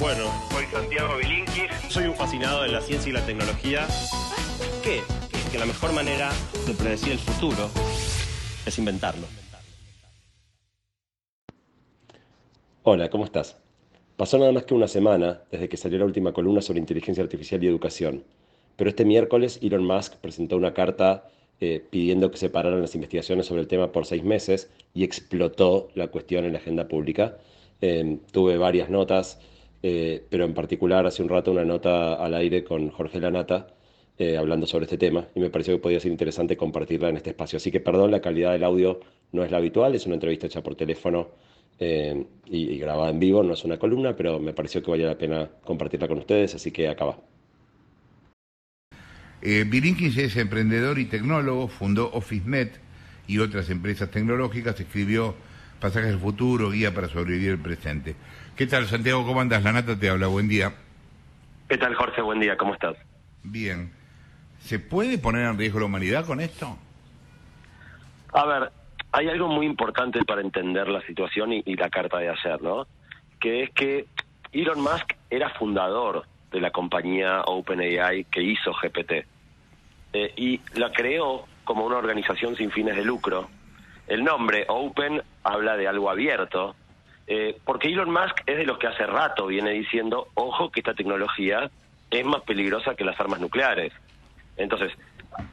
[0.00, 1.70] Bueno, Soy Santiago Bilinkis.
[1.90, 3.86] soy un fascinado de la ciencia y la tecnología.
[4.82, 5.02] ¿Qué?
[5.52, 6.30] Que la mejor manera
[6.66, 7.68] de predecir el futuro
[8.64, 9.26] es inventarlo.
[12.82, 13.58] Hola, ¿cómo estás?
[14.16, 17.62] Pasó nada más que una semana desde que salió la última columna sobre inteligencia artificial
[17.62, 18.24] y educación,
[18.76, 21.28] pero este miércoles Elon Musk presentó una carta
[21.60, 25.90] eh, pidiendo que se pararan las investigaciones sobre el tema por seis meses y explotó
[25.94, 27.36] la cuestión en la agenda pública.
[27.82, 29.38] Eh, tuve varias notas,
[29.82, 33.68] eh, pero en particular hace un rato una nota al aire con Jorge Lanata
[34.18, 37.30] eh, hablando sobre este tema y me pareció que podía ser interesante compartirla en este
[37.30, 37.56] espacio.
[37.56, 39.00] Así que perdón, la calidad del audio
[39.32, 41.28] no es la habitual, es una entrevista hecha por teléfono
[41.78, 45.16] eh, y, grabada en vivo, no es una columna, pero me pareció que valía la
[45.16, 47.18] pena compartirla con ustedes, así que acá va.
[49.40, 49.64] Eh,
[50.18, 52.78] es emprendedor y tecnólogo, fundó OfficeNet
[53.26, 55.34] y otras empresas tecnológicas, escribió
[55.80, 58.14] Pasajes al futuro, guía para sobrevivir el presente.
[58.56, 59.24] ¿Qué tal, Santiago?
[59.24, 59.62] ¿Cómo andas?
[59.62, 60.74] La Nata te habla, buen día.
[61.68, 62.20] ¿Qué tal, Jorge?
[62.20, 62.96] Buen día, ¿cómo estás?
[63.42, 63.90] Bien.
[64.60, 66.76] ¿Se puede poner en riesgo la humanidad con esto?
[68.34, 68.70] A ver,
[69.12, 72.86] hay algo muy importante para entender la situación y, y la carta de ayer, ¿no?
[73.40, 74.06] Que es que
[74.52, 79.26] Elon Musk era fundador de la compañía OpenAI que hizo GPT.
[80.12, 83.48] Eh, y la creó como una organización sin fines de lucro.
[84.10, 86.74] El nombre Open habla de algo abierto,
[87.28, 90.94] eh, porque Elon Musk es de los que hace rato viene diciendo, ojo que esta
[90.94, 91.70] tecnología
[92.10, 93.92] es más peligrosa que las armas nucleares.
[94.56, 94.92] Entonces,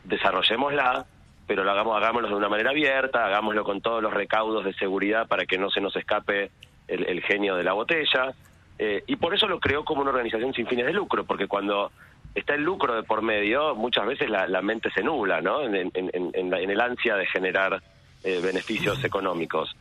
[0.05, 1.05] desarrollémosla,
[1.45, 5.27] pero lo hagamos, hagámoslo de una manera abierta, hagámoslo con todos los recaudos de seguridad
[5.27, 6.49] para que no se nos escape
[6.87, 8.33] el, genio de la botella.
[8.79, 11.91] Eh, y por eso lo creó como una organización sin fines de lucro, porque cuando
[12.33, 15.61] está el lucro de por medio, muchas veces la, mente se nubla, ¿no?
[15.61, 17.83] En la, en el ansia de generar
[18.23, 19.75] eh, beneficios económicos.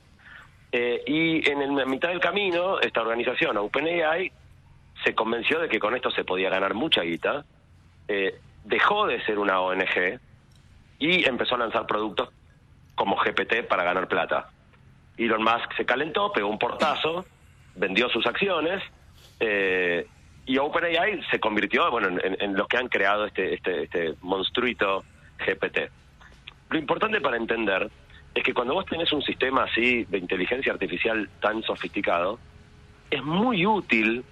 [0.72, 4.30] Eh, y en en mitad del camino, esta organización, OpenAI,
[5.04, 7.44] se convenció de que con esto se podía ganar mucha guita,
[8.08, 10.18] eh, dejó de ser una ONG
[10.98, 12.30] y empezó a lanzar productos
[12.94, 14.48] como GPT para ganar plata.
[15.16, 17.24] Elon Musk se calentó, pegó un portazo,
[17.74, 18.82] vendió sus acciones
[19.40, 20.06] eh,
[20.46, 24.14] y OpenAI se convirtió bueno, en, en- en los que han creado este, este, este
[24.22, 25.04] monstruito
[25.38, 25.90] GPT.
[26.70, 27.90] Lo importante para entender
[28.36, 32.38] es que cuando vos tenés un sistema así de inteligencia artificial tan sofisticado,
[33.10, 34.24] es muy útil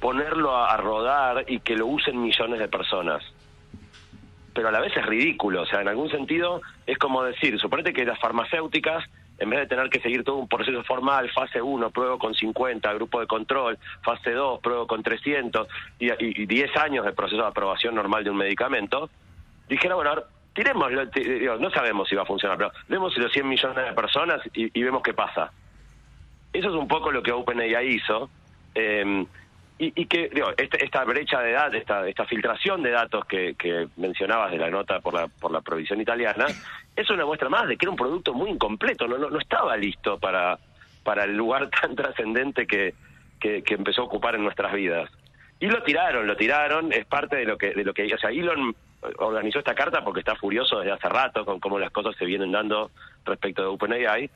[0.00, 3.22] ponerlo a, rodar y que lo usen millones de personas.
[4.52, 7.92] Pero a la vez es ridículo, o sea, en algún sentido es como decir, suponete
[7.92, 9.04] que las farmacéuticas,
[9.38, 12.92] en vez de tener que seguir todo un proceso formal, fase 1, pruebo con 50,
[12.94, 15.68] grupo de control, fase 2, pruebo con 300,
[16.00, 19.08] y, y, y 10 años de proceso de aprobación normal de un medicamento,
[19.68, 20.10] dijera, bueno,
[20.50, 23.84] ahora, tirémoslo, ti- digo, no sabemos si va a funcionar, pero demos los 100 millones
[23.84, 25.52] de personas y, vemos qué pasa.
[26.52, 28.30] Eso es un poco lo que OpenAI hizo.
[28.74, 29.26] eh,
[29.82, 33.54] y, que, digo, este- esta brecha de edad, esta, esta filtración de datos que,
[33.96, 36.46] mencionabas de la nota por la, por la provisión italiana,
[36.94, 39.74] es una muestra más de que era un producto muy incompleto, no, no, no estaba
[39.78, 40.60] listo para,
[41.02, 42.94] para el lugar tan trascendente que,
[43.40, 45.10] que empezó a ocupar en nuestras vidas.
[45.60, 48.30] Y lo tiraron, lo tiraron, es parte de lo que, de lo que, o sea,
[48.30, 48.74] Elon
[49.18, 52.52] organizó esta carta porque está furioso desde hace rato con cómo las cosas se vienen
[52.52, 52.90] dando
[53.24, 54.30] respecto de OpenAI.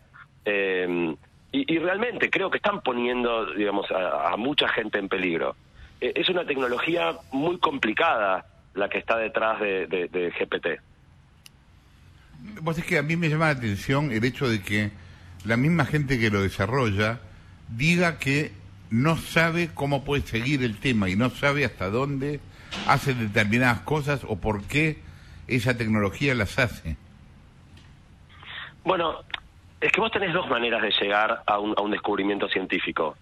[0.44, 1.16] Eh,
[1.52, 5.54] y, realmente creo que están poniendo, digamos, a, mucha gente en peligro.
[6.00, 10.80] Eh, es una tecnología muy complicada la que está detrás de, de- de GPT.
[12.60, 14.90] Vos es que a mí me llama la atención el hecho de que
[15.44, 17.20] la misma gente que lo desarrolla
[17.68, 18.50] diga que
[18.94, 22.38] no sabe cómo puede seguir el tema y no sabe hasta dónde
[22.86, 24.98] hace determinadas cosas o por qué
[25.48, 26.96] esa tecnología las hace.
[28.84, 29.24] Bueno,
[29.80, 33.16] es que vos tenés dos maneras de llegar a un, a un descubrimiento científico.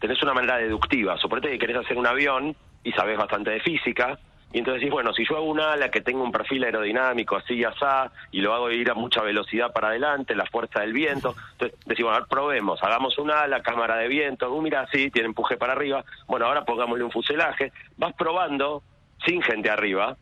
[0.00, 2.54] Tenés una manera deductiva, suponete que querés hacer un avión
[2.84, 4.18] y sabés bastante de física,
[4.56, 7.56] y entonces decís, bueno, si yo hago un ala que tenga un perfil aerodinámico así
[7.56, 11.34] y asá, y lo hago ir a mucha velocidad para adelante, la fuerza del viento,
[11.52, 15.26] entonces decís, bueno, a probemos, hagamos un ala, cámara de viento, uh, mira, sí, tiene
[15.26, 18.82] empuje para arriba, bueno, ahora pongámosle un fuselaje, vas probando
[19.26, 20.16] sin gente arriba,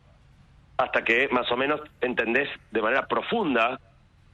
[0.75, 3.79] hasta que más o menos entendés de manera profunda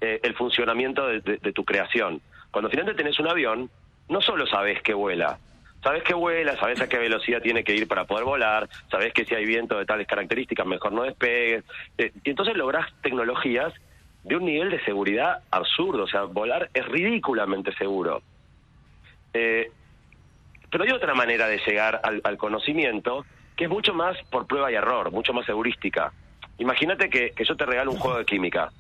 [0.02, 2.22] eh, el funcionamiento de tu creación.
[2.50, 3.70] Cuando finalmente tenés un avión,
[4.10, 5.38] no solo sabés que vuela,
[5.83, 9.25] sabés que vuela, sabés a qué velocidad tiene que ir para poder volar, sabés que
[9.25, 11.63] si hay viento de tales características mejor no despegues,
[11.98, 13.74] eh, y entonces lográs tecnologías
[14.24, 18.22] de un nivel de seguridad absurdo, o sea, volar es ridículamente seguro.
[19.33, 19.72] Eh,
[20.69, 23.25] pero hay otra manera de llegar al, al conocimiento
[23.56, 26.13] que es mucho más por prueba y error, mucho más heurística.
[26.57, 28.72] Imagínate que, que yo te regalo un juego de química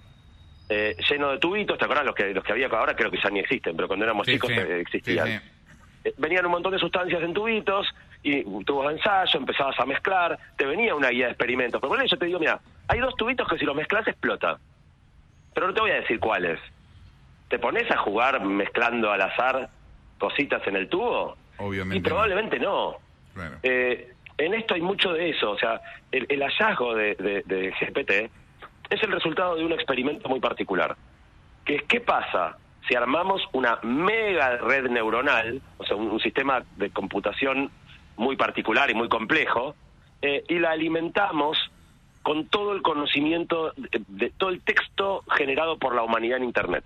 [0.73, 2.95] eh, lleno de tubitos, ¿te acuerdas los que, los que había ahora?
[2.95, 5.27] Creo que ya ni existen, pero cuando éramos Sí, chicos sí, existían.
[5.27, 5.51] sí, sí.
[6.17, 7.87] Venían un montón de sustancias en tubitos
[8.23, 11.79] y tubos de ensayo, empezabas a mezclar, te venía una guía de experimentos.
[11.81, 14.57] Pero bueno, yo te digo, mira, hay dos tubitos que si los mezclas explota.
[15.53, 16.59] Pero no te voy a decir cuáles.
[17.49, 19.69] ¿Te pones a jugar mezclando al azar
[20.19, 21.35] cositas en el tubo?
[21.57, 21.97] Obviamente.
[21.97, 22.97] Y probablemente no.
[23.63, 25.51] Eh, en esto hay mucho de eso.
[25.51, 25.81] O sea,
[26.11, 28.31] el, el hallazgo de, de- de GPT
[28.89, 30.95] es el resultado de un experimento muy particular.
[31.65, 32.57] Que es, ¿qué pasa
[32.87, 37.71] si armamos una mega red neuronal, o sea, un, sistema de computación
[38.17, 39.75] muy particular y muy complejo,
[40.21, 41.57] eh, y la alimentamos
[42.23, 46.85] con todo el conocimiento, de, de todo el texto generado por la humanidad en Internet?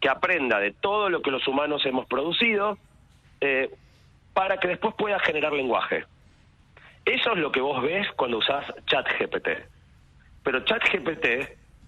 [0.00, 2.78] Que aprenda de todo lo que los humanos hemos producido
[3.40, 3.70] eh,
[4.34, 6.04] para que después pueda generar lenguaje.
[7.04, 9.48] Eso es lo que vos ves cuando usás ChatGPT.
[10.42, 11.26] Pero ChatGPT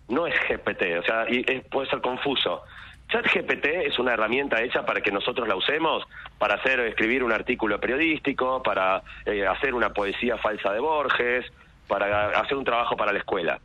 [0.08, 2.62] no es GPT, o sea, y es- puede ser confuso.
[3.08, 6.04] ChatGPT es una herramienta hecha para que nosotros la usemos
[6.38, 11.46] para hacer escribir un artículo periodístico, para eh, hacer una poesía falsa de Borges,
[11.86, 13.58] para hacer un trabajo para la escuela.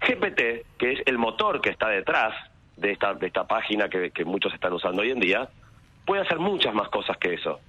[0.00, 2.34] GPT, que es el motor que está detrás
[2.76, 5.48] de esta, de esta página que, muchos están usando hoy en día,
[6.06, 7.60] puede hacer muchas más cosas que eso.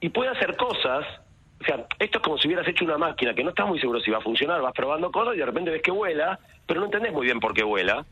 [0.00, 1.06] Y puede hacer cosas,
[1.60, 4.00] o sea, esto es como si hubieras hecho una máquina que no estás muy seguro
[4.00, 6.86] si va a funcionar, vas probando cosas y de repente ves que vuela, pero no
[6.86, 8.04] entendés muy bien por qué vuela,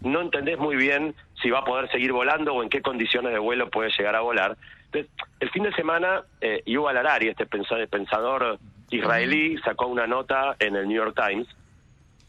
[0.00, 3.38] no entendés muy bien si va a poder seguir volando o en qué condiciones de
[3.38, 4.56] vuelo puede llegar a volar.
[4.86, 5.10] Entonces,
[5.40, 8.58] el fin de semana, eh, Yuval Harari, este pensa- pensador
[8.90, 11.48] israelí, sacó una nota en el New York Times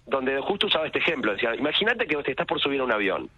[0.06, 1.34] donde justo usaba este ejemplo.
[1.34, 3.30] Decía, imagínate que te estás por subir a un avión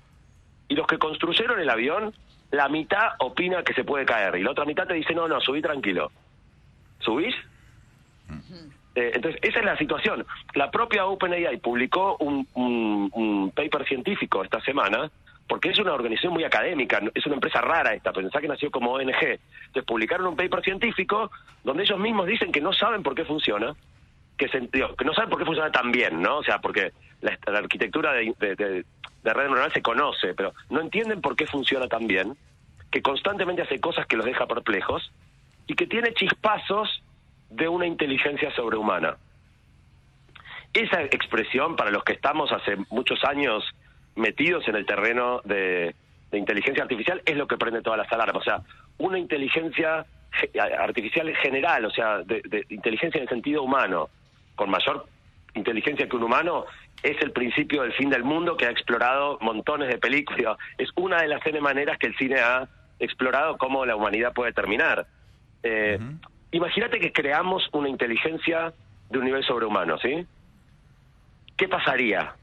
[0.68, 2.14] y los que construyeron el avión,
[2.52, 5.42] la mitad opina que se puede caer y la otra mitad te dice, no, no,
[5.42, 6.12] subí tranquilo.
[7.00, 7.36] ¿Subís?
[9.00, 10.26] Eh, entonces, esa es la situación.
[10.56, 15.10] La propia OpenAI publicó un, paper científico esta semana,
[15.48, 18.92] porque es una organización muy académica, es una empresa rara esta, pensá que nació como
[18.92, 19.08] ONG.
[19.08, 21.32] Entonces, publicaron un paper científico
[21.64, 23.74] donde ellos mismos dicen que no saben por qué funciona,
[24.38, 26.38] que, se- que no saben por qué funciona tan bien, ¿no?
[26.40, 26.92] O sea, porque
[27.22, 31.88] la, la arquitectura de- de red neuronal se conoce, pero no entienden por qué funciona
[31.88, 32.36] tan bien,
[32.92, 35.10] que constantemente hace cosas que los deja perplejos
[35.68, 37.02] y que tiene chispazos
[37.50, 39.18] de una inteligencia sobrehumana.
[40.74, 43.64] Esa expresión, para los que estamos hace muchos años
[44.16, 45.96] metidos en el terreno de,
[46.32, 48.42] inteligencia artificial, es lo que prende todas las alarmas.
[48.42, 48.62] O sea,
[49.00, 54.10] una inteligencia ge- artificial general, o sea, de, de inteligencia en el sentido humano,
[54.56, 55.08] con mayor
[55.56, 56.66] inteligencia que un humano,
[57.02, 60.58] es el principio del fin del mundo que ha explorado montones de películas.
[60.78, 62.68] Es una de las N maneras que el cine ha
[63.00, 65.08] explorado cómo la humanidad puede terminar.
[65.64, 65.98] Eh,
[66.52, 68.74] Imagínate que creamos una inteligencia
[69.10, 70.26] de un nivel sobrehumano, ¿sí?
[71.58, 72.34] ¿Qué pasaría?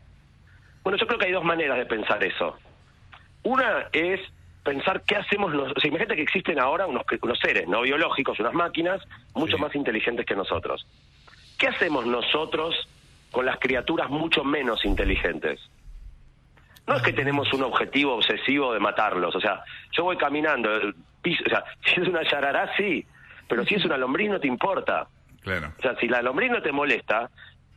[0.82, 2.56] Bueno, yo creo que hay dos maneras de pensar eso.
[3.42, 4.20] Una es
[4.62, 9.00] pensar qué hacemos sea, imagínate que existen ahora unos, unos seres no biológicos, unas máquinas
[9.34, 9.62] mucho Sí.
[9.62, 10.86] más inteligentes que nosotros.
[11.58, 12.74] ¿Qué hacemos nosotros
[13.30, 15.60] con las criaturas mucho menos inteligentes?
[16.86, 19.34] No es que tenemos un objetivo obsesivo de matarlos.
[19.34, 19.62] O sea,
[19.92, 20.68] yo voy caminando,
[21.22, 23.04] piso- o sea, si es una yarará, sí,
[23.48, 25.08] pero si es una lombriz no te importa.
[25.42, 25.72] Claro.
[25.78, 27.30] O sea, si la lombriz no te molesta,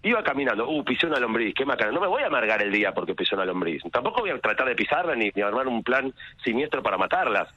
[0.03, 1.91] iba caminando, uh, pisé una lombriz, qué macana.
[1.91, 3.83] No me voy a amargar el día porque pisé una lombriz.
[3.91, 6.13] Tampoco voy a tratar de pisarla ni, ni armar un plan
[6.43, 7.47] siniestro para matarlas.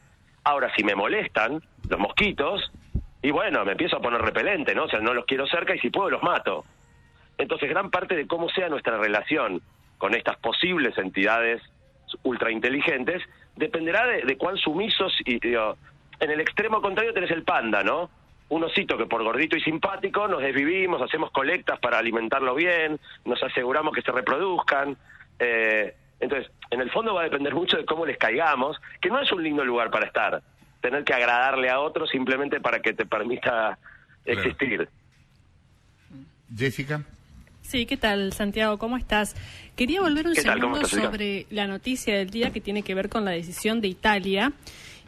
[0.45, 2.73] Ahora, si me molestan los mosquitos,
[3.23, 4.85] y bueno, me empiezo a poner repelente, ¿no?
[4.85, 6.65] O sea, no los quiero cerca y si puedo los mato.
[7.39, 9.63] Entonces, gran parte de cómo sea nuestra relación
[9.99, 11.63] con estas posibles entidades
[12.25, 13.23] ultrainteligentes
[13.57, 15.77] dependerá de, de cuán sumisos y digo,
[16.23, 18.09] en el extremo contrario tenés el panda, ¿no?
[18.49, 23.43] Un osito que por gordito y simpático nos desvivimos, hacemos colectas para alimentarlo bien, nos
[23.43, 24.97] aseguramos que se reproduzcan.
[25.41, 29.21] eh, entonces, en el fondo va a depender mucho de cómo les caigamos, que no
[29.21, 30.41] es un lindo lugar para estar,
[30.81, 33.77] tener que agradarle a otro simplemente para que te permita
[34.25, 34.89] existir.
[36.57, 37.03] Jessica.
[37.73, 38.77] Sí, ¿qué tal, Santiago?
[38.77, 39.35] ¿Cómo estás?
[39.77, 40.61] Quería volver un ¿Qué tal?
[40.61, 43.81] ¿Cómo segundo estás, sobre la noticia del día que tiene que ver con la decisión
[43.81, 44.53] de Italia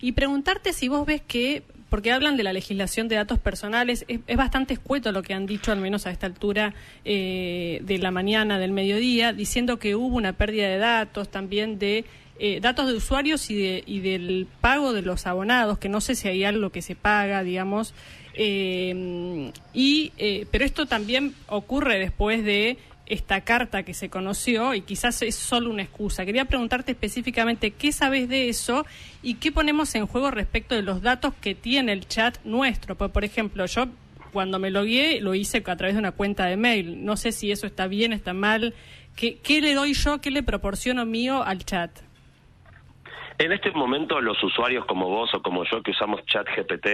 [0.01, 4.21] y preguntarte si vos ves que, porque hablan de la legislación de datos personales, es,
[4.27, 6.73] es bastante escueto lo que han dicho, al menos a esta altura
[7.05, 12.07] eh, de la mañana, del mediodía, diciendo que hubo una pérdida de datos, también de
[12.39, 16.15] eh, datos de usuarios y, de, y del pago de los abonados, que no sé
[16.15, 17.93] si hay algo que se paga, digamos.
[18.35, 24.81] Eh, y, eh, pero esto también ocurre después de esta carta que se conoció y
[24.81, 26.25] quizás es solo una excusa.
[26.25, 28.87] Quería preguntarte específicamente qué sabes de eso
[29.23, 32.97] y qué ponemos en juego respecto de los datos que tiene el chat nuestro.
[32.97, 33.89] Por ejemplo, yo
[34.33, 37.05] cuando me logué lo hice a través de una cuenta de mail.
[37.05, 38.75] No sé si eso está bien, está mal.
[39.17, 41.91] ¿Qué, qué le doy yo, qué le proporciono mío al chat?
[43.39, 46.87] En este momento los usuarios como vos o como yo que usamos ChatGPT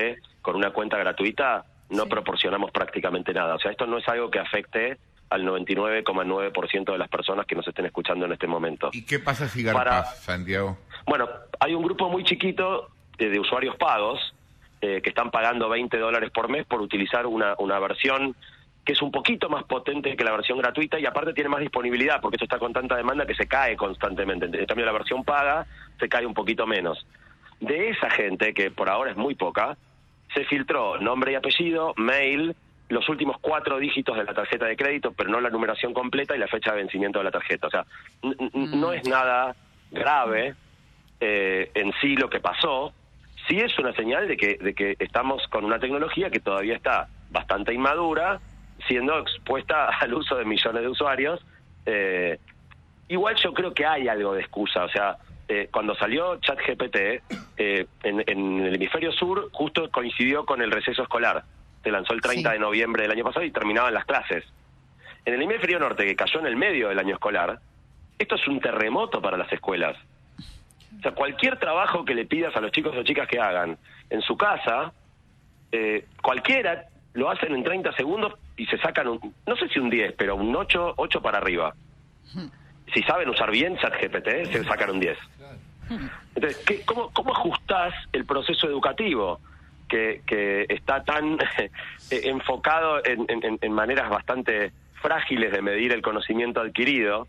[0.42, 3.56] con una cuenta gratuita no proporcionamos prácticamente nada.
[3.56, 7.66] O sea, esto no es algo que afecte al 99,9% de las personas que nos
[7.66, 8.90] estén escuchando en este momento.
[8.92, 10.78] ¿Y qué pasa si garpas, Santiago?
[11.06, 11.28] Bueno,
[11.58, 14.34] hay un grupo muy chiquito de, de usuarios pagos
[14.82, 18.34] eh, que están pagando 20 dólares por mes por utilizar una, una versión
[18.84, 22.20] que es un poquito más potente que la versión gratuita y aparte tiene más disponibilidad
[22.20, 24.46] porque esto está con tanta demanda que se cae constantemente.
[24.46, 25.66] En cambio, la versión paga
[25.98, 27.06] se cae un poquito menos.
[27.60, 29.76] De esa gente, que por ahora es muy poca,
[30.34, 32.54] se filtró nombre y apellido, mail,
[32.88, 36.38] los últimos cuatro dígitos de la tarjeta de crédito, pero no la numeración completa y
[36.38, 37.68] la fecha de vencimiento de la tarjeta.
[37.68, 37.86] O sea,
[38.22, 39.54] no es nada
[39.90, 40.54] grave
[41.20, 42.92] eh, en sí lo que pasó,
[43.46, 47.08] sí es una señal de que, de que estamos con una tecnología que todavía está
[47.30, 48.40] bastante inmadura,
[48.88, 51.40] siendo expuesta al uso de millones de usuarios.
[51.86, 52.38] Eh,
[53.08, 55.16] igual yo creo que hay algo de excusa, o sea,
[55.52, 56.96] eh, cuando salió ChatGPT,
[57.56, 61.42] eh, en, en, el hemisferio sur justo coincidió con el receso escolar.
[61.82, 62.52] Se lanzó el 30 Sí.
[62.54, 64.44] de noviembre del año pasado y terminaban las clases.
[65.24, 67.58] En el hemisferio norte, que cayó en el medio del año escolar,
[68.16, 69.96] esto es un terremoto para las escuelas.
[70.98, 73.76] O sea, cualquier trabajo que le pidas a los chicos o chicas que hagan
[74.08, 74.92] en su casa,
[75.72, 79.90] eh, cualquiera lo hacen en 30 segundos y se sacan un, no sé si un
[79.90, 81.74] 10, pero un 8, 8 para arriba.
[82.92, 85.16] Si saben usar bien ChatGPT, se sacan un 10.
[86.34, 89.40] Entonces, ¿qué, cómo, ¿cómo ajustás el proceso educativo
[89.88, 91.70] que, que está tan eh,
[92.10, 97.26] enfocado en, en- en maneras bastante frágiles de medir el conocimiento adquirido,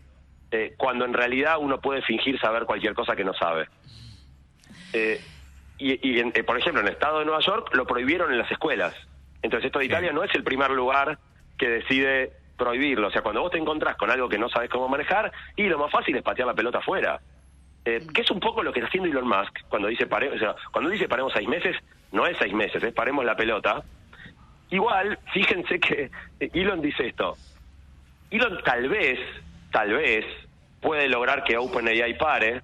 [0.50, 3.68] eh, cuando en realidad uno puede fingir saber cualquier cosa que no sabe?
[4.92, 5.24] Eh,
[5.78, 8.38] y, y en- eh, por ejemplo, en el estado de Nueva York lo prohibieron en
[8.38, 8.94] las escuelas.
[9.42, 11.18] Entonces, esto de Italia no es el primer lugar
[11.58, 13.08] que decide prohibirlo.
[13.08, 15.78] O sea, cuando vos te encontrás con algo que no sabes cómo manejar, y lo
[15.78, 17.20] más fácil es patear la pelota afuera.
[17.84, 20.38] Eh, que es un poco lo que está haciendo Elon Musk cuando dice pare, o
[20.38, 21.76] sea, cuando dice paremos seis meses,
[22.12, 23.82] no es seis meses, es paremos la pelota.
[24.70, 26.10] Igual, fíjense que
[26.40, 27.36] eh, Elon dice esto.
[28.30, 29.18] Elon tal vez,
[29.70, 30.24] tal vez,
[30.80, 32.62] puede lograr que OpenAI pare,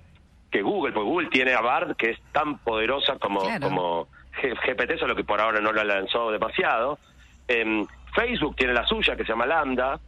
[0.51, 3.61] que Google, porque Google tiene a Bard, que es tan poderosa como, Claro.
[3.69, 4.09] como
[4.41, 6.99] GPT, solo que por ahora no la lanzó demasiado.
[7.47, 7.85] Em,
[8.15, 9.99] Facebook tiene la suya, que se llama Lambda.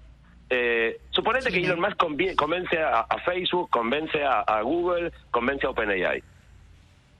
[0.53, 1.61] Eh, suponete Sí.
[1.61, 1.97] que Elon Musk
[2.37, 6.23] convence a, a Facebook, convence a, a Google, convence a OpenAI.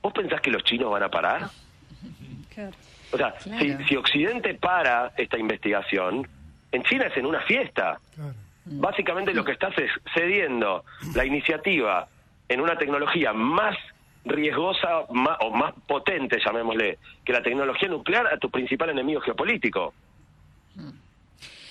[0.01, 1.49] ¿Vos pensás que los chinos van a parar?
[2.53, 2.71] Claro.
[3.13, 3.59] O sea, Claro.
[3.59, 6.27] si, si Occidente para esta investigación,
[6.73, 7.99] en China es en una fiesta.
[8.65, 10.83] Básicamente lo que estás es cediendo
[11.15, 12.07] la iniciativa
[12.49, 13.75] en una tecnología más
[14.25, 19.93] riesgosa o más potente, llamémosle, que la tecnología nuclear a tu principal enemigo geopolítico.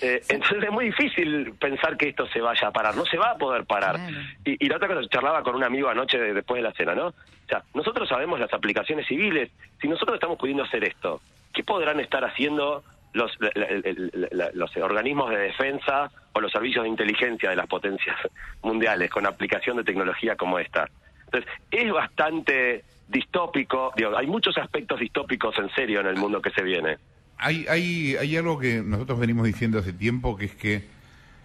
[0.03, 3.33] Eh, entonces es muy difícil pensar que esto se vaya a parar, no se va
[3.33, 3.97] a poder parar.
[3.97, 4.17] Claro.
[4.45, 6.95] Y, y la otra cosa, charlaba con un amigo anoche de- después de la cena,
[6.95, 7.09] ¿no?
[7.09, 7.15] O
[7.49, 11.21] sea, nosotros sabemos las aplicaciones civiles, si nosotros estamos pudiendo hacer esto,
[11.53, 16.51] ¿qué podrán estar haciendo los, la- la- el- la- los organismos de defensa o los
[16.53, 18.17] servicios de inteligencia de las potencias
[18.63, 20.89] mundiales con aplicación de tecnología como esta?
[21.27, 26.51] Entonces, es bastante distópico, digo, hay muchos aspectos distópicos en serio en el mundo que
[26.51, 26.97] se viene.
[27.43, 30.85] Hay, hay, hay algo que nosotros venimos diciendo hace tiempo, que es que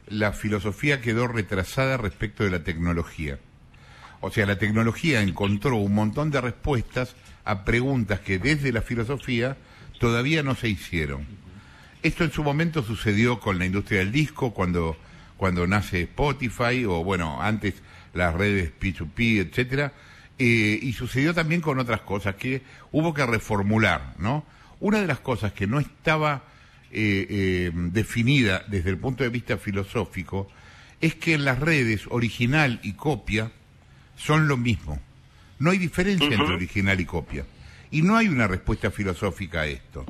[0.07, 3.39] la filosofía quedó retrasada respecto de la tecnología.
[4.21, 9.57] O sea, la tecnología encontró un montón de respuestas a preguntas que desde la filosofía
[9.99, 11.25] todavía no se hicieron.
[12.03, 14.97] Esto en su momento sucedió con la industria del disco, cuando,
[15.37, 17.75] cuando nace Spotify, o bueno, antes
[18.13, 19.93] las redes P2P, etcétera,
[20.37, 22.61] eh, y sucedió también con otras cosas que
[22.91, 24.45] hubo que reformular, ¿no?
[24.85, 26.43] Una de las cosas que no estaba
[26.91, 30.47] eh, eh, definida desde el punto de vista filosófico
[31.01, 33.51] es que en las redes original y copia
[34.15, 35.01] son lo mismo.
[35.57, 37.47] No hay diferencia entre original y copia.
[37.89, 40.05] Y no hay una respuesta filosófica a esto.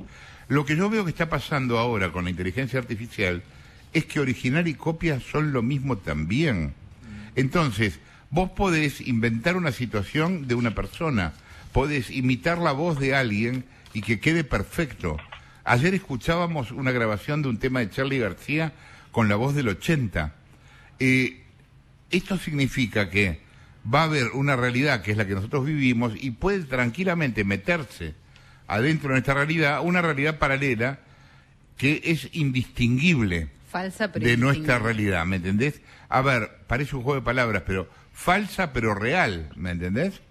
[0.50, 3.44] Lo que yo veo que está pasando ahora con la inteligencia artificial
[3.94, 6.74] es que original y copia son lo mismo también.
[7.38, 11.32] Entonces, vos podés inventar una situación de una persona,
[11.72, 13.63] podés imitar la voz de alguien
[13.96, 15.18] y que quede perfecto.
[15.64, 18.74] Ayer escuchábamos una grabación de un tema de Charlie García
[19.12, 20.36] con la voz del 80.
[21.00, 21.44] Eh,
[22.12, 23.40] esto significa que
[23.92, 28.16] va a haber una realidad que es la que nosotros vivimos y puede tranquilamente meterse
[28.68, 31.00] adentro de nuestra realidad una realidad paralela
[31.78, 35.82] que es indistinguible Falsa, pero de nuestra realidad, ¿me entendés?
[36.08, 40.22] A ver, parece un juego de palabras, pero falsa pero real, ¿me entendés?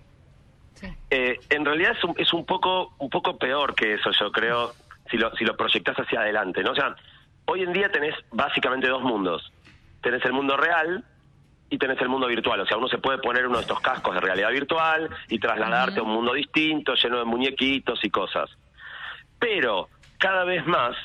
[0.85, 0.97] Sí.
[1.11, 4.73] Eh, en realidad es un, es un poco un poco peor que eso, yo creo,
[5.11, 6.63] si lo, si lo proyectás hacia adelante.
[6.63, 6.73] ¿no?
[6.73, 6.95] O sea,
[7.47, 9.53] hoy en día tenés básicamente dos mundos.
[10.03, 11.05] Tenés el mundo real
[11.71, 12.61] y tenés el mundo virtual.
[12.61, 16.01] O sea, uno se puede poner uno de estos cascos de realidad virtual y trasladarte
[16.01, 18.51] a un mundo distinto, lleno de muñequitos y cosas.
[19.39, 19.89] Pero
[20.19, 20.97] cada vez más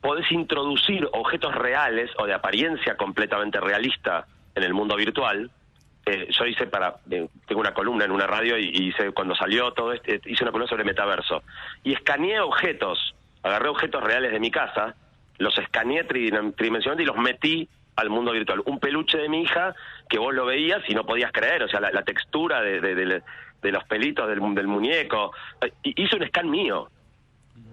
[0.00, 5.50] podés introducir objetos reales o de apariencia completamente realista en el mundo virtual.
[6.10, 9.72] Eh, yo hice para, eh, tengo una columna en una radio y, hice, cuando salió
[9.72, 11.42] todo este, hice una columna sobre metaverso.
[11.84, 14.94] Y escaneé objetos, agarré objetos reales de mi casa,
[15.36, 18.62] los escaneé tridim- tridimensionalmente y los metí al mundo virtual.
[18.64, 19.74] Un peluche de mi hija
[20.08, 23.22] que vos lo veías y no podías creer, o sea, la, textura de, de-
[23.70, 25.32] los pelitos del, del muñeco.
[25.60, 26.88] Eh, hice un scan mío,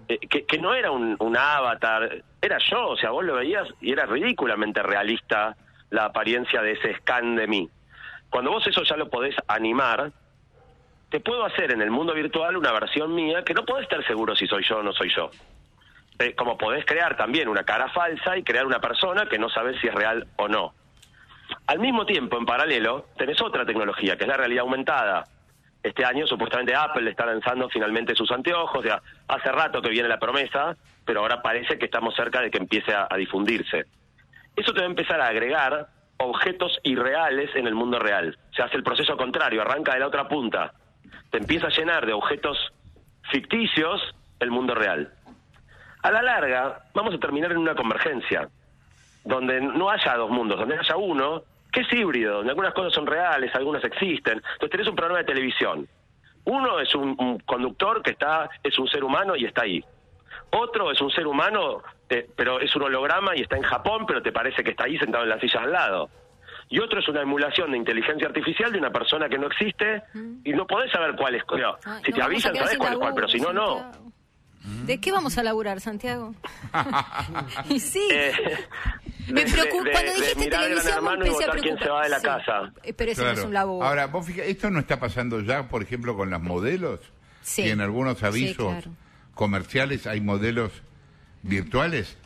[0.08, 3.92] que, que no era un, un avatar, era yo, o sea, vos lo veías y
[3.92, 5.56] era ridículamente realista
[5.90, 7.70] la apariencia de ese scan de mí.
[8.30, 10.12] Cuando vos eso ya lo podés animar,
[11.10, 14.34] te puedo hacer en el mundo virtual una versión mía que no podés estar seguro
[14.34, 15.30] si soy yo o no soy yo.
[16.18, 19.80] Eh, como podés crear también una cara falsa y crear una persona que no sabes
[19.80, 20.74] si es real o no.
[21.66, 25.24] Al mismo tiempo, en paralelo, tenés otra tecnología, que es la realidad aumentada.
[25.82, 28.84] Este año, supuestamente, Apple está lanzando finalmente sus anteojos.
[28.84, 32.58] Ya hace rato que viene la promesa, pero ahora parece que estamos cerca de que
[32.58, 33.84] empiece a difundirse.
[34.56, 35.86] Eso te va a empezar a agregar
[36.18, 38.36] objetos irreales en el mundo real.
[38.54, 40.72] Se hace el proceso contrario, arranca de la otra punta.
[41.30, 42.58] Te empieza a llenar de objetos
[43.30, 45.12] ficticios el mundo real.
[46.02, 48.48] A la larga, vamos a terminar en una convergencia,
[49.24, 51.42] donde no haya dos mundos, donde haya uno
[51.72, 54.34] que es híbrido, donde algunas cosas son reales, algunas existen.
[54.34, 55.86] Entonces tenés un programa de televisión.
[56.44, 59.84] Uno es un, un conductor que está, es un ser humano y está ahí.
[60.50, 64.22] Otro es un ser humano, eh, pero es un holograma y está en Japón, pero
[64.22, 66.10] te parece que está ahí sentado en la silla al lado.
[66.68, 70.02] Y otro es una emulación de inteligencia artificial de una persona que no existe
[70.44, 71.42] y no podés saber cuál es.
[71.48, 73.90] no, Ay, si no, te avisan, sabés cuál es cuál, pero si no, no.
[74.84, 76.34] ¿De qué vamos a laburar, Santiago?
[77.68, 78.08] y sí.
[78.12, 78.32] Eh,
[79.28, 79.84] me de- preocupa.
[79.84, 81.78] de- Cuando de dijiste mirar al gran televisión me hermano y empecé a votar quién
[81.78, 82.24] se va de la Sí.
[82.26, 82.72] casa.
[82.82, 83.86] Eh, Pero ese no es un laburo.
[83.86, 86.98] Ahora, vos fíjate, esto no está pasando ya, por ejemplo, con las modelos.
[87.42, 87.62] Sí.
[87.62, 88.90] Que en algunos Sí, avisos claro.
[89.34, 90.72] comerciales hay modelos
[91.48, 92.18] virtuales.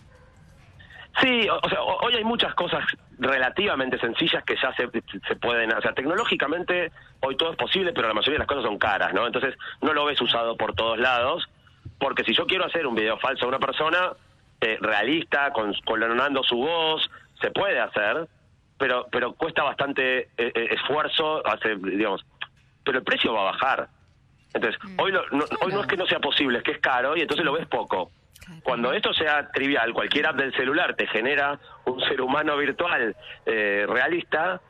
[1.20, 2.84] Sí, o, o sea, ho- hoy hay muchas cosas
[3.18, 4.88] relativamente sencillas que ya se,
[5.28, 8.64] se pueden, o sea, tecnológicamente hoy todo es posible, pero la mayoría de las cosas
[8.64, 9.26] son caras, ¿no?
[9.26, 11.48] Entonces no lo ves usado por todos lados,
[11.98, 14.12] porque si yo quiero hacer un video falso de una persona
[14.60, 18.28] eh, realista, con, clonando su voz, se puede hacer,
[18.78, 22.24] pero pero cuesta bastante eh, eh, esfuerzo, hacer, digamos,
[22.84, 23.88] pero el precio va a bajar.
[24.54, 27.16] Entonces, hoy, lo- no, hoy no es que no sea posible, es que es caro
[27.16, 28.10] y entonces lo ves poco.
[28.62, 33.86] Cuando esto sea trivial, cualquier app del celular te genera un ser humano virtual eh,
[33.88, 34.60] realista,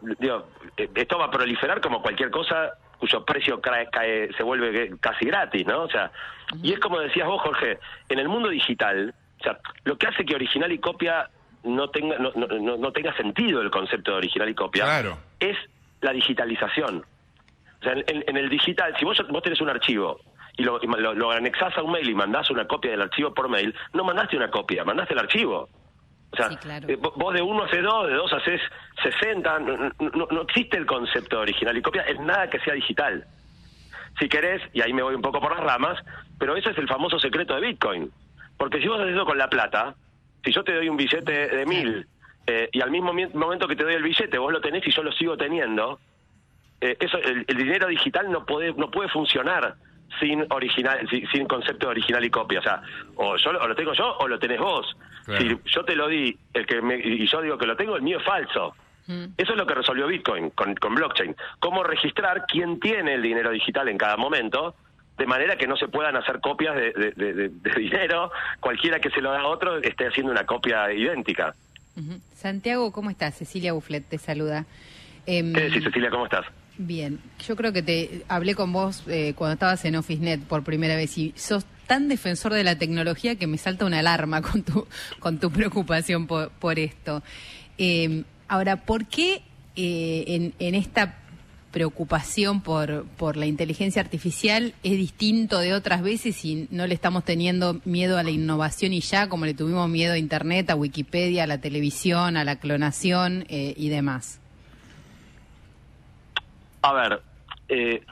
[0.00, 4.94] digo, eh, esto va a proliferar como cualquier cosa cuyo precio cae, cae- se vuelve
[5.00, 5.82] casi gratis, ¿no?
[5.82, 6.10] O sea,
[6.62, 10.24] y es como decías vos, Jorge, en el mundo digital, o sea, lo que hace
[10.24, 11.28] que original y copia
[11.64, 15.18] no tenga no, no, no- no tenga sentido el concepto de original y copia Claro.
[15.40, 15.56] es
[16.00, 17.04] la digitalización.
[17.80, 20.20] O sea, en, en- en el digital, si vos, vos tenés un archivo
[20.56, 23.34] y lo, y lo, lo anexás a un mail y mandás una copia del archivo
[23.34, 25.68] por mail, no mandaste una copia, mandaste el archivo.
[26.32, 26.88] O sea, Sí, claro.
[26.88, 28.60] eh, vo- vos de uno haces dos, de dos haces
[29.02, 32.74] 60, no, no- no existe el concepto de original y copia, es nada que sea
[32.74, 33.24] digital.
[34.18, 35.98] Si querés, y ahí me voy un poco por las ramas,
[36.38, 38.10] pero ese es el famoso secreto de Bitcoin.
[38.56, 39.94] Porque si vos haces eso con la plata,
[40.44, 42.06] si yo te doy un billete de mil
[42.46, 44.90] eh, y al mismo mi- momento que te doy el billete vos lo tenés y
[44.92, 45.98] yo lo sigo teniendo,
[46.80, 49.74] eh, eso el, el dinero digital no puede no puede funcionar
[50.20, 52.82] sin original sin, sin concepto de original y copia o sea
[53.16, 55.40] o yo lo- o lo tengo yo o lo tenés vos Claro.
[55.40, 58.02] si yo te lo di el que me- y yo digo que lo tengo el
[58.02, 58.74] mío es falso
[59.36, 63.50] eso es lo que resolvió Bitcoin con, con blockchain cómo registrar quién tiene el dinero
[63.50, 64.74] digital en cada momento
[65.18, 68.98] de manera que no se puedan hacer copias de, de- de- de- de dinero cualquiera
[69.00, 71.54] que se lo da a otro esté haciendo una copia idéntica.
[72.34, 73.36] Santiago, ¿cómo estás?
[73.36, 74.64] Cecilia Bufflet te saluda.
[75.26, 76.10] Em, ¿Qué decís, Cecilia?
[76.10, 76.44] ¿Cómo estás?
[76.76, 80.96] Bien, yo creo que te hablé con vos eh, cuando estabas en OfficeNet por primera
[80.96, 84.86] vez y sos tan defensor de la tecnología que me salta una alarma con tu,
[85.20, 87.22] con tu preocupación por, por esto.
[87.78, 89.42] Eh, ahora, ¿por qué
[89.76, 91.18] eh, en, en esta
[91.74, 97.24] preocupación por, por la inteligencia artificial es distinto de otras veces y no le estamos
[97.24, 101.42] teniendo miedo a la innovación y ya, como le tuvimos miedo a Internet, a Wikipedia,
[101.42, 104.38] a la televisión, a la clonación eh, y demás?
[106.84, 107.22] A ver,
[107.68, 108.02] eh,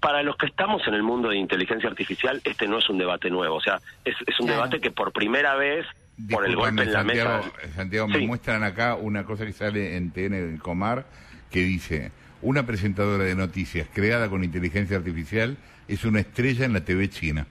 [0.00, 3.30] para los que estamos en el mundo de inteligencia artificial, este no es un debate
[3.30, 3.56] nuevo.
[3.56, 4.62] O sea, es, es un Claro.
[4.62, 5.86] debate que por primera vez,
[6.30, 7.74] por el golpe en la Santiago, mesa.
[7.74, 8.26] Santiago, me Sí.
[8.26, 11.06] muestran acá una cosa que sale en TN del Comar
[11.50, 15.56] que dice, una presentadora de noticias creada con inteligencia artificial
[15.88, 17.46] es una estrella en la TV china.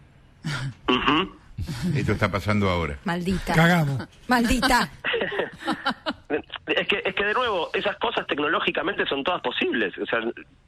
[1.95, 2.99] Esto está pasando ahora.
[3.05, 3.53] Maldita.
[3.53, 4.08] Cagamos.
[4.27, 4.89] Maldita.
[6.29, 9.97] es que, es que de nuevo, esas cosas tecnológicamente son todas posibles.
[9.97, 10.19] O sea,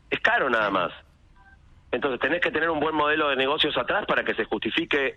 [0.10, 0.92] es caro nada más.
[1.92, 5.16] Entonces tenés que tener un buen modelo de negocios atrás para que se justifique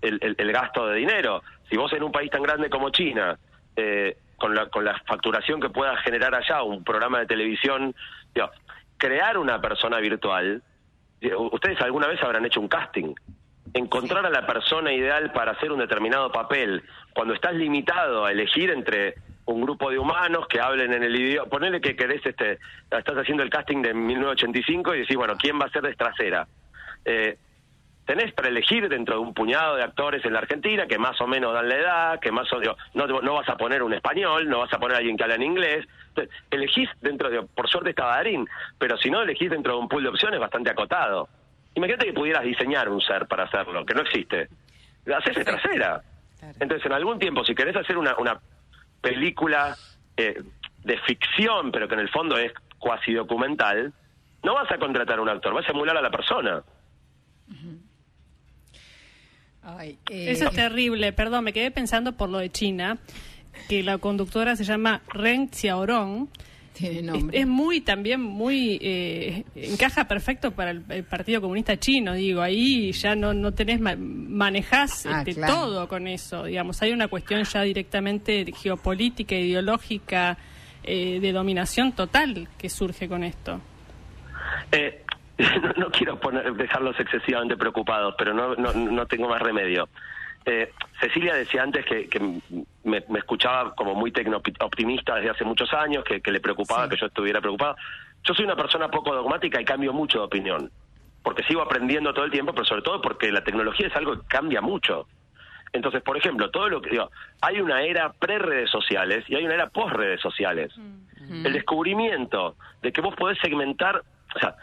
[0.00, 1.42] el, el, gasto de dinero.
[1.68, 3.38] Si vos en un país tan grande como China,
[3.76, 7.94] eh, con, la, con la facturación que pueda generar allá un programa de televisión,
[8.98, 10.62] crear una persona virtual,
[11.52, 13.14] ustedes alguna vez habrán hecho un casting.
[13.74, 16.82] Encontrar a la persona ideal para hacer un determinado papel,
[17.14, 19.14] cuando estás limitado a elegir entre
[19.46, 21.48] un grupo de humanos que hablen en el idioma.
[21.48, 22.58] Ponele que querés, este,
[22.90, 26.46] estás haciendo el casting de 1985 y decís, bueno, ¿quién va a ser de trasera?
[27.04, 27.36] Eh,
[28.04, 31.26] tenés para elegir dentro de un puñado de actores en la Argentina que más o
[31.26, 34.48] menos dan la edad, que más o menos, no, no vas a poner un español,
[34.48, 35.86] no vas a poner a alguien que habla en inglés.
[36.50, 38.46] elegís dentro de, por suerte está Darín,
[38.78, 41.28] pero si no elegís dentro de un pool de opciones bastante acotado.
[41.74, 44.48] Imagínate que pudieras diseñar un ser para hacerlo, que no existe.
[45.12, 46.02] Haces de trasera.
[46.60, 48.38] Entonces, en algún tiempo, si querés hacer una, una
[49.02, 49.76] película
[50.16, 50.42] eh,
[50.84, 53.92] de ficción, pero que en el fondo es cuasi documental,
[54.42, 56.62] no vas a contratar a un actor, vas a emular a la persona.
[60.10, 62.98] Eh, Eso es terrible, perdón, me quedé pensando por lo de China,
[63.68, 66.28] que la conductora se llama Ren Xiaorong.
[66.72, 67.38] Tiene nombre.
[67.38, 73.14] Es, muy también muy eh, encaja perfecto para el, Partido Comunista Chino, digo, ahí ya
[73.14, 78.46] no no tenés manejás ah, este, todo con eso, digamos, hay una cuestión ya directamente
[78.56, 80.38] geopolítica, ideológica,
[80.84, 83.60] eh, de dominación total que surge con esto.
[84.72, 85.04] Eh,
[85.76, 89.88] no, quiero poner, dejarlos excesivamente preocupados, pero no, no, no tengo más remedio.
[90.44, 92.08] Eh, Cecilia decía antes que,
[92.84, 94.12] me, escuchaba como muy
[94.60, 97.76] optimista desde hace muchos años, que, le preocupaba que yo estuviera preocupado.
[98.24, 100.70] Yo soy una persona poco dogmática y cambio mucho de opinión,
[101.22, 104.26] porque sigo aprendiendo todo el tiempo, pero sobre todo porque la tecnología es algo que
[104.26, 105.06] cambia mucho.
[105.72, 109.54] Entonces, por ejemplo, todo lo que digo, hay una era pre-redes sociales y hay una
[109.54, 110.72] era post-redes sociales.
[110.76, 111.46] Mm.
[111.46, 114.02] El descubrimiento de que vos podés segmentar,
[114.36, 114.54] o sea,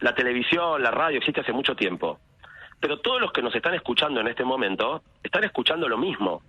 [0.00, 2.18] la televisión, la radio existe hace mucho tiempo.
[2.78, 6.42] Pero todos los que nos están escuchando en este momento están escuchando lo mismo.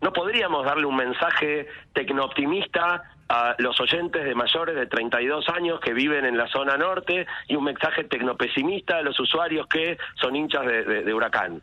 [0.00, 5.92] No podríamos darle un mensaje tecnooptimista a los oyentes de mayores de 32 años que
[5.92, 10.64] viven en la zona norte y un mensaje tecnopesimista a los usuarios que son hinchas
[10.66, 11.60] de, huracán.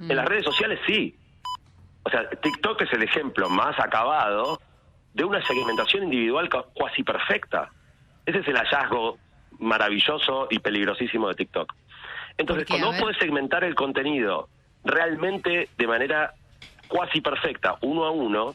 [0.00, 0.28] En las mm.
[0.28, 1.16] redes sociales sí.
[2.02, 4.60] O sea, TikTok es el ejemplo más acabado
[5.14, 7.70] de una segmentación individual casi perfecta.
[8.26, 9.18] Ese es el hallazgo
[9.58, 11.72] maravilloso y peligrosísimo de TikTok.
[12.38, 14.48] Entonces, cuando vos podés segmentar el contenido
[14.84, 16.32] realmente de manera
[16.90, 18.54] cuasi perfecta, uno a uno,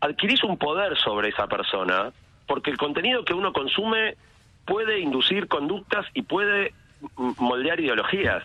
[0.00, 2.12] adquirís un poder sobre esa persona,
[2.46, 4.16] porque el contenido que uno consume
[4.66, 6.74] puede inducir conductas y puede
[7.38, 8.44] moldear ideologías.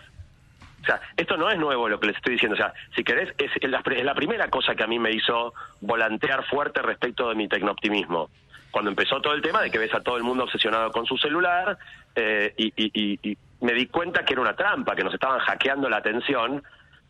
[0.82, 2.54] O sea, esto no es nuevo lo que les estoy diciendo.
[2.54, 5.52] O sea, si querés, es la, es la primera cosa que a mí me hizo
[5.80, 8.30] volantear fuerte respecto de mi tecnooptimismo
[8.76, 11.16] cuando empezó todo el tema de que ves a todo el mundo obsesionado con su
[11.16, 11.78] celular
[12.14, 16.62] eh, y, me di cuenta que era una trampa, que nos estaban hackeando la atención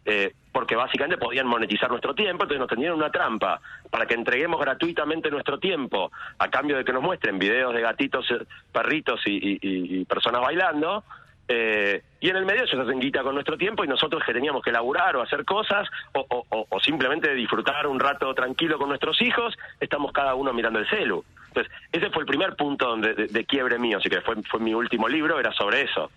[0.07, 4.61] eh, porque básicamente podían monetizar nuestro tiempo, entonces nos tenían una trampa para que entreguemos
[4.61, 8.27] gratuitamente nuestro tiempo a cambio de que nos muestren videos de gatitos,
[8.73, 11.05] perritos y, personas bailando.
[11.49, 14.63] Eh, y en el medio se hacen guita con nuestro tiempo y nosotros que teníamos
[14.63, 19.57] que laburar o hacer cosas o, o simplemente disfrutar un rato tranquilo con nuestros hijos,
[19.81, 21.25] estamos cada uno mirando el celu.
[21.49, 24.75] Entonces, ese fue el primer punto donde, de, quiebre mío, así que fue, fue mi
[24.75, 26.11] último libro, era sobre eso.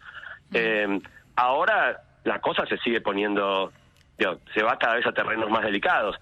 [0.53, 0.99] Eh,
[1.35, 3.73] ahora la cosa se sigue poniendo,
[4.53, 6.15] se va cada vez a terrenos más delicados.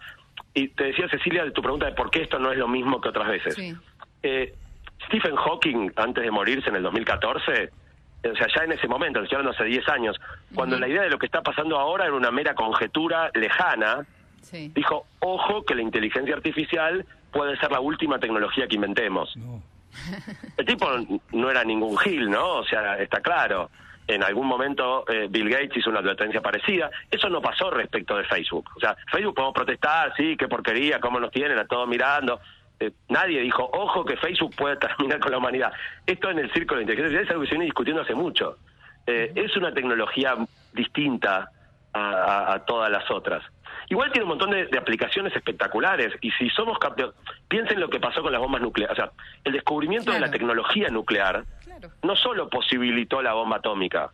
[0.53, 3.01] Y te decía, Cecilia, de tu pregunta de por qué esto no es lo mismo
[3.01, 3.57] que otras veces.
[4.23, 4.55] Eh,
[5.05, 7.69] Stephen Hawking, antes de morirse en el 2014,
[8.23, 10.19] o sea, ya en ese momento, estoy hablando hace 10 años,
[10.55, 14.05] cuando la idea de lo que está pasando ahora era una mera conjetura lejana,
[14.73, 19.35] dijo, ojo que la inteligencia artificial puede ser la última tecnología que inventemos.
[20.55, 20.87] El tipo
[21.33, 22.59] no era ningún gil, ¿no?
[22.59, 23.69] O sea, está claro.
[24.07, 26.89] En algún momento eh, Bill Gates hizo una advertencia parecida.
[27.11, 28.69] Eso no pasó respecto de Facebook.
[28.75, 32.39] O sea, Facebook podemos protestar, sí, qué porquería, cómo nos tienen a todos mirando.
[32.79, 35.73] Eh, nadie dijo, ojo que Facebook puede terminar con la humanidad.
[36.05, 38.57] Esto en el círculo de inteligencia es algo que se viene discutiendo hace mucho.
[39.05, 40.35] Eh, es una tecnología
[40.73, 41.51] distinta
[41.93, 43.41] a todas las otras.
[43.89, 47.13] Igual tiene un montón de, aplicaciones espectaculares y si somos capaces,
[47.47, 49.11] piensen lo que pasó con las bombas nucleares, o sea,
[49.45, 51.45] el descubrimiento de la tecnología nuclear
[52.03, 54.11] no solo posibilitó la bomba atómica,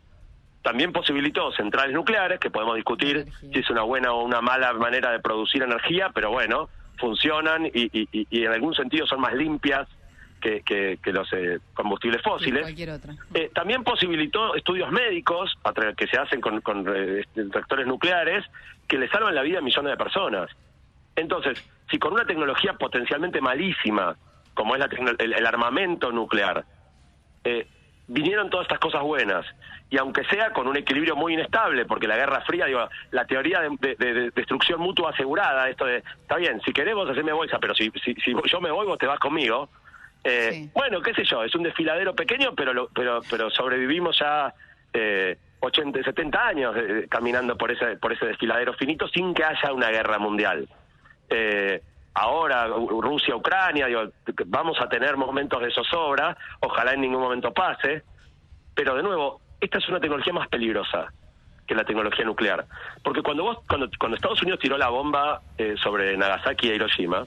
[0.64, 5.12] también posibilitó centrales nucleares, que podemos discutir si es una buena o una mala manera
[5.12, 9.88] de producir energía, pero bueno, funcionan y, en algún sentido son más limpias
[10.40, 12.66] que, que, los eh, combustibles fósiles.
[13.34, 15.54] Eh, también posibilitó estudios médicos
[15.98, 18.46] que se hacen con, con eh, reactores nucleares
[18.88, 20.50] que le salvan la vida a millones de personas.
[21.16, 24.16] Entonces, si con una tecnología potencialmente malísima,
[24.54, 26.66] como es la el, el, armamento nuclear,
[27.44, 27.68] eh,
[28.08, 29.46] vinieron todas estas cosas buenas,
[29.90, 33.62] y aunque sea con un equilibrio muy inestable, porque la Guerra Fría, digo, la teoría
[33.62, 38.16] de, destrucción mutua asegurada, esto de, está bien, si queremos hacerme bolsa, pero si, si,
[38.16, 39.70] si yo me voy, vos te vas conmigo,
[40.24, 44.54] eh, Bueno, qué sé yo, es un desfiladero pequeño, pero pero pero sobrevivimos ya
[44.94, 49.74] eh, 80, 70 años eh, caminando por ese por ese desfiladero finito sin que haya
[49.74, 50.68] una guerra mundial.
[51.30, 51.82] Eh,
[52.14, 53.88] ahora Rusia, Ucrania,
[54.46, 58.04] vamos a tener momentos de zozobra, ojalá en ningún momento pase,
[58.76, 61.12] pero de nuevo, esta es una tecnología más peligrosa
[61.66, 62.66] que la tecnología nuclear,
[63.04, 67.26] porque cuando vos cuando Estados Unidos tiró la bomba eh, sobre Nagasaki e Hiroshima,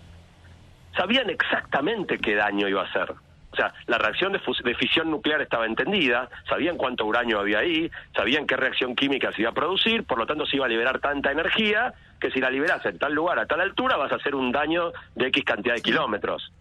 [0.96, 3.14] sabían exactamente qué daño iba a hacer.
[3.57, 8.47] O sea, la reacción de, fisión nuclear estaba entendida, sabían cuánto uranio había ahí, sabían
[8.47, 11.33] qué reacción química se iba a producir, por lo tanto se iba a liberar tanta
[11.33, 14.53] energía que si la liberas en tal lugar, a tal altura, vas a hacer un
[14.53, 16.53] daño de X cantidad de kilómetros.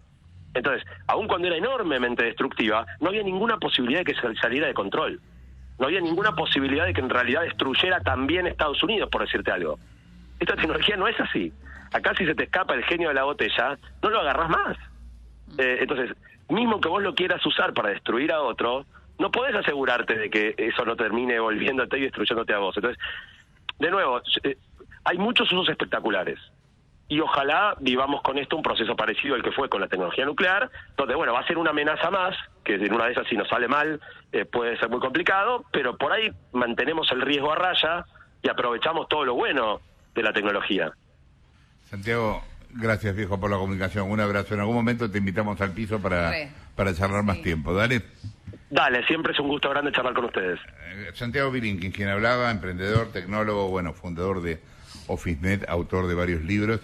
[0.53, 5.19] Entonces, aun cuando era enormemente destructiva, no había ninguna posibilidad de que saliera de control.
[5.77, 9.77] No había ninguna posibilidad de que en realidad destruyera también Estados Unidos, por decirte algo.
[10.39, 11.51] Esta tecnología no es así.
[11.91, 14.77] Acá si se te escapa el genio de la botella, no lo agarras más.
[15.57, 16.15] Eh, entonces,
[16.49, 18.85] mismo que vos lo quieras usar para destruir a otro,
[19.19, 22.75] no podés asegurarte de que eso no termine volviéndote y destruyéndote a vos.
[22.75, 23.01] Entonces,
[23.79, 24.57] de nuevo, eh,
[25.03, 26.39] hay muchos usos espectaculares.
[27.07, 30.71] Y ojalá vivamos con esto un proceso parecido al que fue con la tecnología nuclear,
[30.97, 33.47] donde, bueno, va a ser una amenaza más, que en una de esas si nos
[33.47, 38.05] sale mal eh, puede ser muy complicado, pero por ahí mantenemos el riesgo a raya
[38.41, 39.81] y aprovechamos todo lo bueno
[40.15, 40.91] de la tecnología.
[41.83, 42.41] Santiago,
[42.75, 44.09] gracias viejo por la comunicación.
[44.09, 44.53] Un abrazo.
[44.53, 46.31] En algún momento te invitamos al piso para,
[46.75, 47.73] para charlar más tiempo.
[47.73, 48.03] Dale.
[48.69, 50.59] Dale, siempre es un gusto grande charlar con ustedes.
[50.91, 54.59] Eh, Santiago Birinkin, quien hablaba, emprendedor, tecnólogo, bueno, fundador de
[55.07, 56.81] OfficeNet, autor de varios libros.